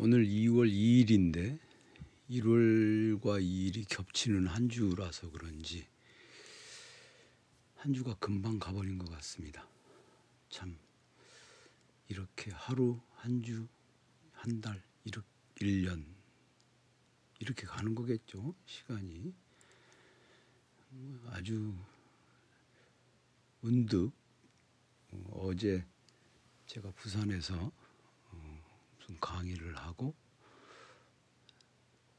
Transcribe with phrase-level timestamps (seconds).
[0.00, 1.58] 오늘 2월 2일인데
[2.30, 5.88] 1월과 2일이 겹치는 한 주라서 그런지
[7.74, 9.66] 한 주가 금방 가버린 것 같습니다.
[10.50, 10.78] 참
[12.06, 13.66] 이렇게 하루 한 주,
[14.34, 15.26] 한 달, 이렇게
[15.56, 16.04] 1년
[17.40, 18.54] 이렇게 가는 거겠죠.
[18.66, 19.34] 시간이
[21.32, 21.74] 아주
[23.62, 24.12] 문득
[25.32, 25.84] 어제
[26.66, 27.87] 제가 부산에서 어,
[29.08, 30.14] 무슨 강의를 하고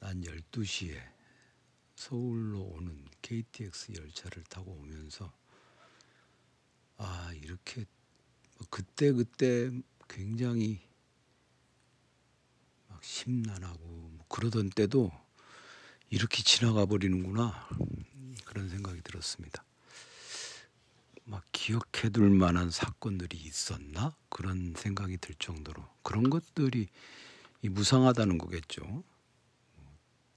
[0.00, 1.00] 난 12시에
[1.96, 5.32] 서울로 오는 KTX 열차를 타고 오면서
[6.98, 7.86] 아 이렇게
[8.58, 9.70] 뭐 그때 그때
[10.08, 10.82] 굉장히
[12.88, 15.10] 막 심란하고 뭐 그러던 때도
[16.10, 17.66] 이렇게 지나가 버리는구나
[18.44, 19.64] 그런 생각이 들었습니다.
[21.24, 26.88] 막 기억해둘 만한 사건들이 있었나 그런 생각이 들 정도로 그런 것들이
[27.62, 29.02] 무상하다는 거겠죠.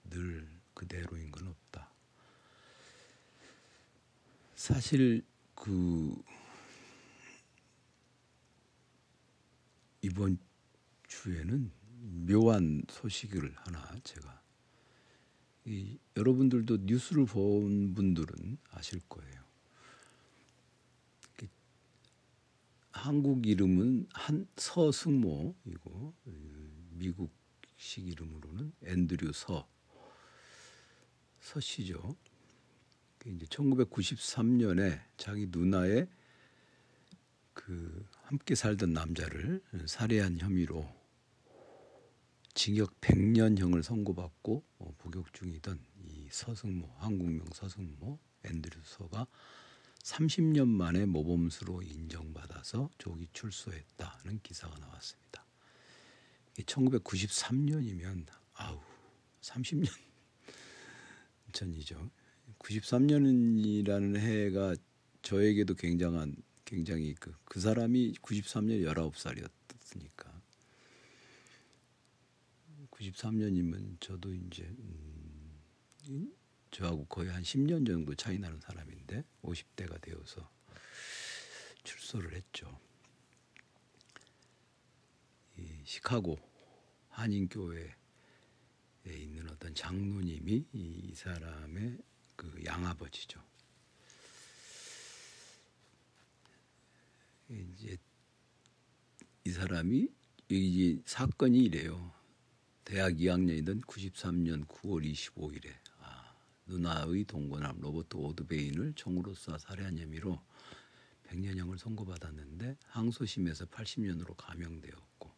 [0.10, 1.92] 늘 그대로인 건 없다.
[4.56, 6.16] 사실 그
[10.02, 10.38] 이번
[11.08, 11.72] 주에는
[12.28, 14.42] 묘한 소식을 하나 제가
[15.66, 19.47] 이 여러분들도 뉴스를 본 분들은 아실 거예요.
[22.98, 26.14] 한국 이름은 한 서승모이고
[26.92, 29.68] 미국식 이름으로는 앤드류 서
[31.40, 32.16] 서씨죠.
[33.26, 36.08] 이제 1993년에 자기 누나의
[37.54, 40.88] 그 함께 살던 남자를 살해한 혐의로
[42.54, 49.28] 징역 100년형을 선고받고 어, 복역 중이던 이 서승모 한국명 서승모 앤드류 서가
[50.08, 55.46] 30년 만에 모범수로 인정받아서 조기 출소했다는 기사가 나왔습니다.
[56.56, 58.80] 1993년이면 아우
[59.42, 59.92] 30년
[61.52, 62.10] 전이죠.
[62.60, 64.76] 93년이라는 해가
[65.24, 70.32] 저에게도 굉장한 굉장히 그, 그 사람이 93년 19살이었으니까
[72.92, 74.64] 93년이면 저도 이제
[76.08, 76.34] 음,
[76.72, 80.50] 저하고 거의 한 10년 정도 차이 나는 사람인데 50대가 되어서
[81.84, 82.80] 출소를 했죠.
[85.58, 86.38] 이 시카고
[87.10, 87.90] 한인교회에
[89.08, 91.98] 있는 어떤 장로님이 이 사람의
[92.36, 93.42] 그 양아버지죠.
[97.50, 97.98] 이제
[99.46, 100.08] 이 사람이
[100.50, 102.14] 이 사건이 이래요.
[102.84, 105.97] 대학 2학년이던 93년 9월 25일에 아,
[106.68, 110.42] 누나의 동거남 로버트 오드베인을 총으로 쏴 살해한 혐의로
[111.28, 115.32] 100년형을 선고받았는데 항소심에서 80년으로 감형되었고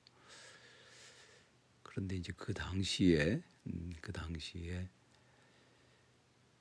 [1.84, 4.90] 그런데 이제 그 당시에 음, 그 당시에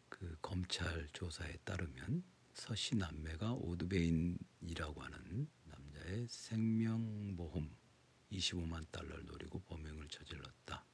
[0.09, 2.23] 그 검찰 조사에 따르면
[2.55, 7.71] 서씨 남매가 오드베인이라고 하는 남자의 생명보험
[8.33, 10.88] 25만 달러를 노리고 범행을 저질렀다.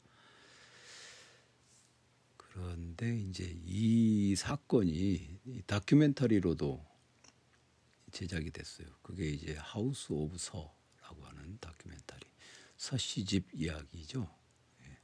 [2.55, 6.87] 그런데 이제 이 사건이 다큐멘터리로도
[8.13, 8.87] 제작이 됐어요.
[9.03, 12.23] 그게 이제 House of Suh라고 하는 다큐멘터리.
[12.77, 14.33] 서씨 집 이야기죠.
[14.83, 14.99] 예.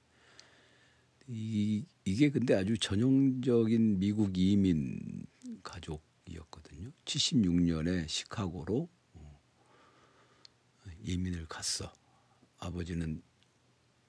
[1.26, 5.26] 이, 이게 근데 아주 전형적인 미국 이민
[5.64, 6.92] 가족이었거든요.
[7.04, 9.40] 76년에 시카고로 어,
[11.02, 11.92] 이민을 갔어.
[12.58, 13.20] 아버지는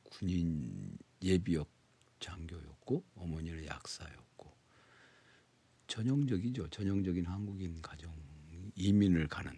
[0.04, 1.81] 군인 예비역
[2.22, 4.56] 장교였고 어머니는 약사였고
[5.88, 6.70] 전형적이죠.
[6.70, 8.14] 전형적인 한국인 가정
[8.76, 9.52] 이민을 가는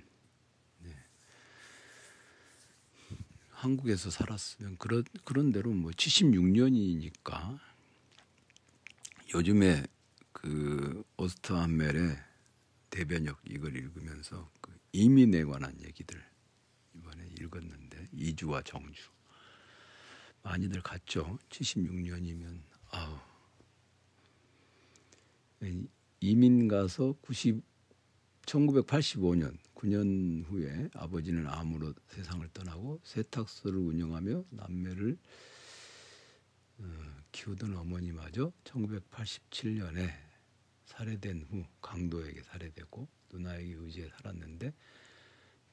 [0.79, 0.95] 네.
[3.51, 7.59] 한국에서 살았으면 그런 그런 대로 뭐 76년이니까
[9.33, 9.85] 요즘에
[10.31, 12.17] 그 오스트 한멜의
[12.89, 16.23] 대변역 이걸 읽으면서 그 이민에 관한 얘기들
[16.95, 19.09] 이번에 읽었는데 이주와 정주
[20.43, 21.39] 많이들 갔죠.
[21.49, 22.61] 76년이면
[22.91, 23.17] 아우
[26.19, 27.63] 이민 가서 90
[28.45, 35.17] 1985년 9년 후에 아버지는 암으로 세상을 떠나고 세탁소를 운영하며 남매를
[36.79, 36.83] 어,
[37.31, 40.09] 키우던 어머니마저 1987년에
[40.85, 44.73] 살해된 후 강도에게 살해되고 누나에게 의지해 살았는데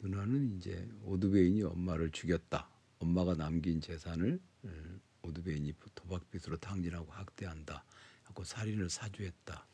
[0.02, 2.68] 누나는 이제 오드베인이 엄마를 죽였다.
[3.00, 7.84] 엄마가 남긴 재산을 어, 오드베인이 도박빚으로 탕진하고 학대한다.
[8.24, 9.66] 하고 살인을 사주했다.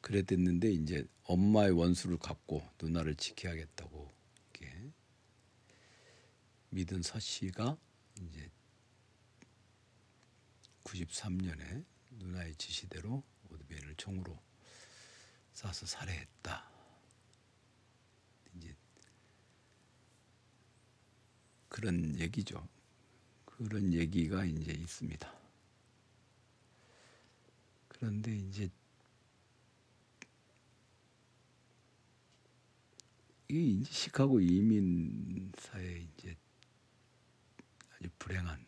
[0.00, 4.12] 그래 됐는데 이제 엄마의 원수를 갚고 누나를 지켜야겠다고
[4.52, 4.90] 이렇게
[6.70, 7.76] 믿은 서 씨가
[8.20, 8.50] 이제
[10.84, 14.38] 1993년에 누나의 지시대로 오드베이를 총으로
[15.54, 16.70] 쏴서 살해했다.
[18.56, 18.74] 이제
[21.68, 22.68] 그런 얘기죠.
[23.64, 25.32] 그런 얘기가 이제 있습니다.
[27.88, 28.68] 그런데 이제
[33.48, 36.36] 이게 이제 시카고 이민사의 이제
[37.94, 38.64] 아주 불행한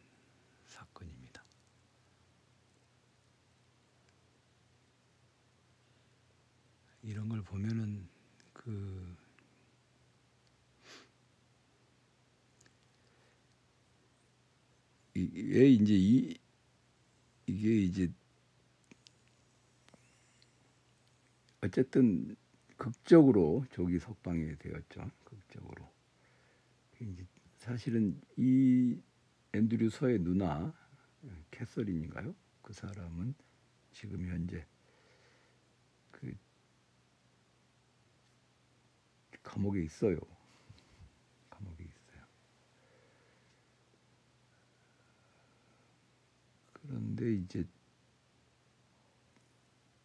[0.66, 1.44] 사건입니다.
[7.02, 8.08] 이런 걸 보면은
[8.52, 9.13] 그
[15.14, 16.36] 왜 이제 이
[17.46, 18.10] 이게 이제
[21.62, 22.36] 어쨌든
[22.76, 25.10] 극적으로 조기 석방이 되었죠.
[25.24, 25.88] 극적으로.
[27.58, 29.00] 사실은 이
[29.52, 30.74] 앤드류 서의 누나
[31.50, 32.34] 캐서린인가요?
[32.62, 33.34] 그 사람은
[33.92, 34.66] 지금 현재
[36.10, 36.34] 그
[39.42, 40.18] 감옥에 있어요.
[41.50, 42.26] 감옥에 있어요.
[47.14, 47.64] 그런데 이제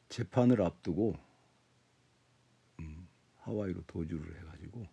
[0.10, 1.18] 재판을 앞두고
[3.40, 4.88] 하와이로 도주를 해가지고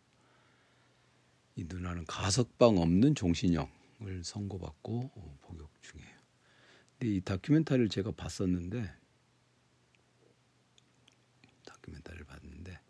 [1.56, 6.16] 이 누나는 가석방 없는 종신형을 선고받고 어, 복역 중이에요.
[6.98, 8.90] 근데 이 다큐멘터리를 제가 봤었는데
[11.64, 12.80] 다큐멘터리를 봤는데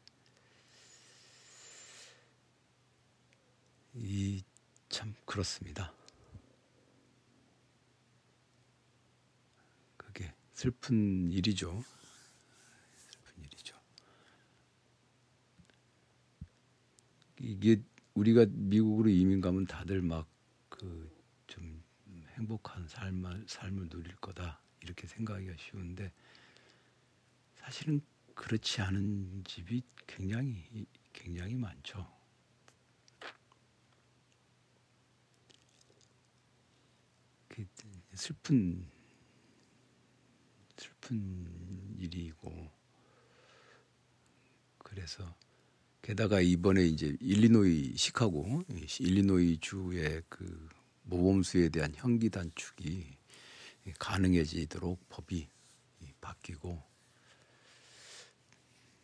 [3.94, 4.42] 이
[4.88, 5.92] 참 그렇습니다.
[10.56, 11.82] 그게
[13.10, 13.82] 슬픈 일이죠.
[17.38, 17.82] 이게
[18.14, 20.26] 우리가 미국으로 이민 가면 다들 막
[20.68, 21.16] 그
[21.46, 21.82] 좀
[22.36, 26.12] 행복한 삶을 삶을 누릴 거다 이렇게 생각하기가 쉬운데
[27.54, 28.00] 사실은
[28.34, 32.06] 그렇지 않은 집이 굉장히 굉장히 많죠.
[37.48, 37.66] 그
[38.14, 38.90] 슬픈
[40.76, 42.70] 슬픈 일이고
[44.78, 45.34] 그래서
[46.02, 48.62] 게다가 이번에 이제 일리노이 시카고
[49.00, 50.68] 일리노이 주의 그
[51.04, 53.16] 모범수에 대한 형기 단축이
[53.98, 55.48] 가능해지도록 법이
[56.20, 56.82] 바뀌고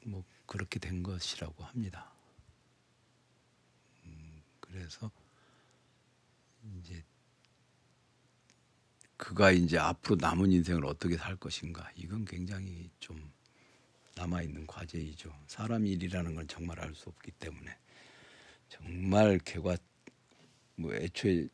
[0.07, 2.13] 뭐 그렇게 된 것이라고 합니다.
[4.05, 5.11] 음, 그래서
[6.79, 7.05] 이제
[9.23, 13.31] 그가 이제 앞으로 남은 인생을 어떻게 살 것인가 이건 굉장히 좀
[14.17, 15.33] 남아 있는 과제이죠.
[15.47, 17.79] 사람 일이라는 건 정말 알 수 없기 때문에
[18.69, 19.77] 정말 걔가
[20.75, 21.47] 뭐 애초에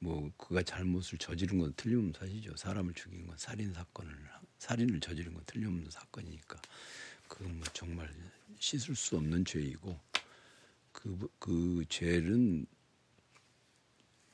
[0.00, 2.56] 뭐 그가 잘못을 저지른 건 틀림없는 사실이죠.
[2.56, 4.12] 사람을 죽인 건 살인 사건을
[4.58, 6.60] 살인을 저지른 건 틀림없는 사건이니까
[7.28, 8.12] 그건 뭐 정말
[8.58, 10.00] 씻을 수 없는 죄이고
[10.90, 12.66] 그, 그 죄는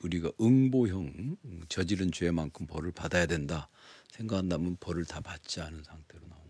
[0.02, 1.36] 우리가 응보형
[1.68, 3.68] 저지른 죄만큼 벌을 받아야 된다
[4.10, 6.42] 생각한다면 벌을 다 받지 않은 상태로 나옵니다.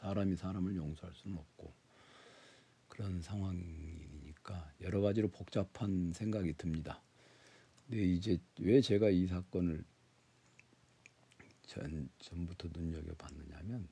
[0.00, 1.72] 사람이 사람을 용서할 수는 없고
[2.88, 7.02] 그런 상황이니까 여러 가지로 복잡한 생각이 듭니다.
[7.86, 9.84] 근데 이제 왜 제가 이 사건을
[11.66, 13.88] 전 전부터 눈여겨 봤느냐면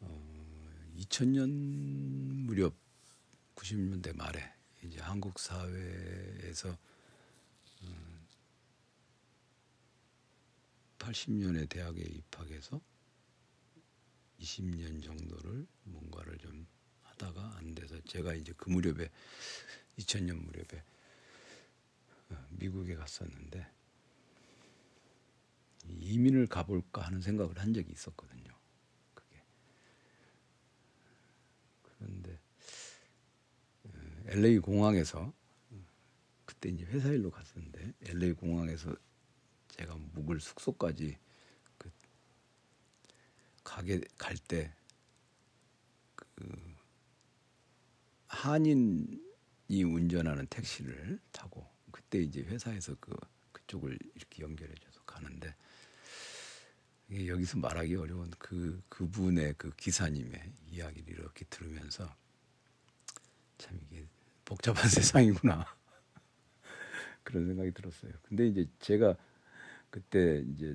[0.00, 0.44] 어,
[0.96, 1.48] 2000년
[2.46, 2.74] 무렵
[3.56, 4.40] 90년대 말에
[4.82, 6.76] 이제 한국 사회에서
[11.04, 12.80] 80년에 대학에 입학해서
[14.40, 16.66] 20년 정도를 뭔가를 좀
[17.02, 19.10] 하다가 안 돼서 제가 이제 그 무렵에
[19.98, 20.82] 2000년 무렵에
[22.30, 23.66] 어, 미국에 갔었는데
[25.86, 28.58] 이민을 가볼까 하는 생각을 한 적이 있었거든요.
[29.12, 29.42] 그게
[31.82, 32.40] 그런데
[34.26, 35.34] LA 어, 공항에서
[36.46, 38.96] 그때 이제 회사 일로 갔었는데 LA 공항에서
[39.76, 41.18] 제가 묵을 숙소까지
[43.64, 44.72] 가게 갈 때
[46.34, 46.74] 그
[48.28, 49.18] 한인이
[49.70, 53.14] 운전하는 택시를 타고 그때 이제 회사에서 그
[53.52, 55.54] 그쪽을 이렇게 연결해줘서 가는데
[57.10, 62.12] 여기서 말하기 어려운 그 그분의 그 기사님의 이야기를 이렇게 들으면서
[63.58, 64.06] 참 이게
[64.44, 65.64] 복잡한 세상이구나
[67.22, 68.12] 그런 생각이 들었어요.
[68.24, 69.16] 근데 이제 제가
[69.94, 70.74] 그때 이제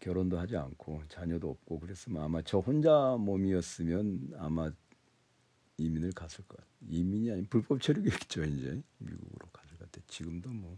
[0.00, 4.72] 결혼도 하지 않고 자녀도 없고 그랬으면 아마 저 혼자 몸이었으면 아마
[5.76, 6.74] 이민을 갔을 것 같아요.
[6.88, 10.04] 이민이 아닌 불법 체류겠죠 이제 미국으로 갔을 것 같아요.
[10.08, 10.76] 지금도 뭐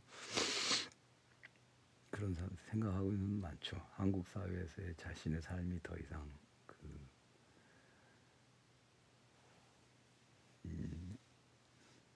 [2.11, 2.37] 그런
[2.71, 3.83] 생각하고 있는 많죠.
[3.93, 6.31] 한국 사회에서의 자신의 삶이 더 이상
[6.67, 6.77] 그
[10.67, 11.17] 음,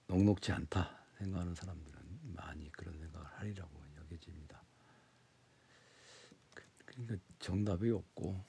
[0.05, 4.64] 녹록지 않다 생각하는 사람들은 많이 그런 생각을 하리라고 여겨집니다.
[6.95, 8.41] 그, 그러니까 정답이 없고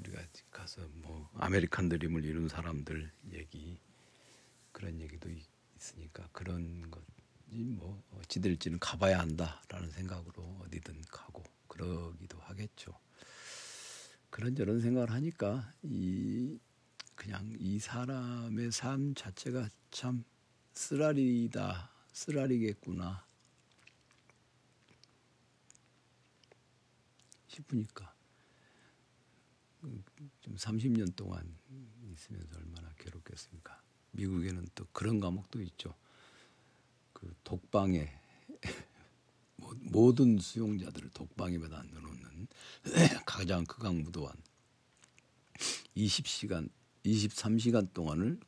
[0.00, 3.78] 우리가 가서 뭐 아메리칸 드림을 이룬 사람들 얘기
[4.72, 5.30] 그런 얘기도
[5.76, 7.06] 있으니까 그런 것이
[7.50, 12.92] 뭐 어찌 될지는 가봐야 한다라는 생각으로 어디든 가고 그러기도 하겠죠.
[14.30, 16.58] 그런저런 생각을 하니까 이
[17.14, 20.24] 그냥 이 사람의 삶 자체가 참
[20.74, 23.27] 쓰라리다 쓰라리겠구나
[27.58, 28.14] 싶으니까
[30.40, 31.56] 좀 30년 동안
[32.10, 33.80] 있으면서 얼마나 괴롭겠습니까?
[34.12, 35.94] 미국에는 또 그런 과목도 있죠.
[37.12, 38.10] 그 독방에
[39.80, 42.48] 모든 수용자들을 독방에다 넣어놓는
[43.26, 44.34] 가장 극악무도한
[45.96, 46.70] 20시간,
[47.04, 48.38] 23시간 동안을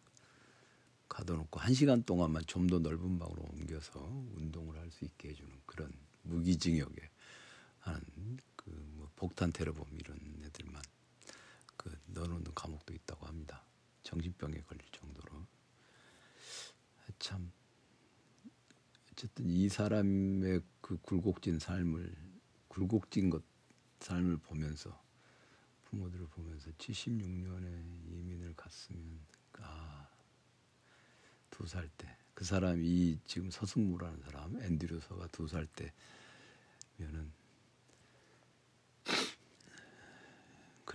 [1.08, 4.00] 가둬놓고 1시간 동안만 좀 더 넓은 방으로 옮겨서
[4.36, 7.10] 운동을 할 수 있게 해주는 그런 무기징역에
[7.80, 8.00] 하는
[8.60, 10.82] 그뭐 폭탄 테러범 이런 애들만
[11.76, 13.64] 그 넣어놓는 감옥도 있다고 합니다.
[14.02, 15.46] 정신병에 걸릴 정도로
[17.18, 17.50] 참
[19.12, 22.14] 어쨌든 이 사람의 그 굴곡진 삶을
[22.68, 23.42] 굴곡진 것
[24.00, 25.02] 삶을 보면서
[25.84, 27.66] 부모들을 보면서 76년에
[28.10, 29.20] 이민을 갔으면
[29.58, 30.08] 아
[31.50, 35.66] 두 살 때 그 사람이 지금 서승무라는 사람 앤드류 서가 두 살
[36.96, 37.30] 때면은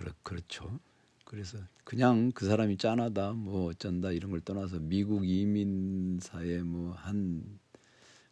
[0.06, 0.78] 그렇 그렇죠.
[1.24, 7.58] 그래서 그냥 그 사람이 짠하다 뭐 어쩐다 이런 걸 떠나서 미국 이민사의 뭐 한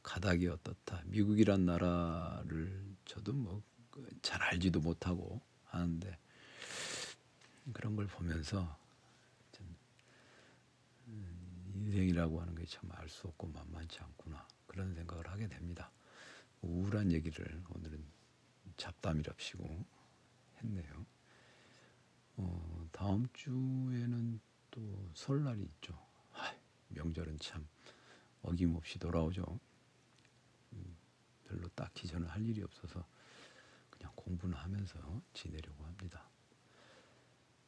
[0.02, 3.62] 가닥이 어떻다 미국이란 나라를 저도 뭐
[4.22, 6.18] 잘 알지도 못하고 하는데
[7.72, 8.76] 그런 걸 보면서
[11.08, 15.90] 음, 인생이라고 하는 게 참 알 수 없고 만만치 않구나 그런 생각을 하게 됩니다.
[16.62, 18.02] 우울한 얘기를 오늘은
[18.76, 19.84] 잡담이랍시고
[20.62, 21.06] 했네요.
[22.36, 25.98] 어, 다음 주에는 또 설날이 있죠.
[26.30, 26.52] 하,
[26.88, 27.66] 명절은 참
[28.42, 29.58] 어김없이 돌아오죠.
[30.72, 30.96] 음,
[31.46, 33.04] 별로 딱히 저는 할 일이 없어서
[33.90, 34.98] 그냥 공부는 하면서
[35.32, 36.28] 지내려고 합니다.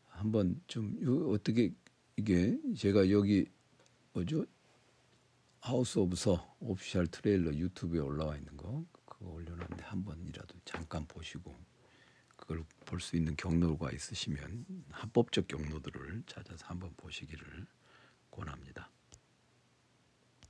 [0.08, 0.98] 한번 좀
[1.32, 1.72] 어떻게
[2.16, 3.50] 이게 제가 여기
[4.12, 4.46] 뭐죠?
[5.60, 11.54] House of Suh official trailer 유튜브에 올라와 있는 거 그거 올려놨는데 한 번이라도 잠깐 보시고
[12.36, 17.66] 그걸 볼 수 있는 경로가 있으시면 합법적 경로들을 찾아서 한번 보시기를
[18.30, 18.90] 권합니다.